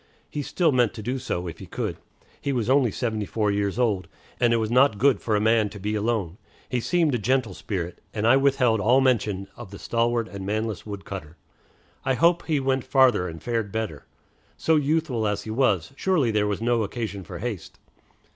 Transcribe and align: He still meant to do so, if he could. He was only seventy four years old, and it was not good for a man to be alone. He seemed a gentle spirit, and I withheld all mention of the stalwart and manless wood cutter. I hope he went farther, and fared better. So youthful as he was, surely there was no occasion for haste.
He 0.31 0.41
still 0.41 0.71
meant 0.71 0.95
to 0.95 1.03
do 1.03 1.19
so, 1.19 1.45
if 1.45 1.59
he 1.59 1.67
could. 1.67 1.95
He 2.41 2.51
was 2.51 2.71
only 2.71 2.89
seventy 2.89 3.27
four 3.27 3.51
years 3.51 3.77
old, 3.77 4.07
and 4.39 4.51
it 4.51 4.55
was 4.57 4.71
not 4.71 4.97
good 4.97 5.21
for 5.21 5.35
a 5.35 5.39
man 5.39 5.69
to 5.69 5.79
be 5.79 5.93
alone. 5.93 6.39
He 6.67 6.79
seemed 6.79 7.13
a 7.13 7.19
gentle 7.19 7.53
spirit, 7.53 8.01
and 8.11 8.25
I 8.25 8.35
withheld 8.35 8.79
all 8.81 8.99
mention 8.99 9.47
of 9.55 9.69
the 9.69 9.77
stalwart 9.77 10.27
and 10.27 10.43
manless 10.43 10.87
wood 10.87 11.05
cutter. 11.05 11.37
I 12.03 12.15
hope 12.15 12.47
he 12.47 12.59
went 12.59 12.83
farther, 12.83 13.27
and 13.27 13.43
fared 13.43 13.71
better. 13.71 14.05
So 14.57 14.75
youthful 14.75 15.27
as 15.27 15.43
he 15.43 15.51
was, 15.51 15.93
surely 15.95 16.31
there 16.31 16.47
was 16.47 16.63
no 16.63 16.81
occasion 16.81 17.23
for 17.23 17.37
haste. 17.37 17.77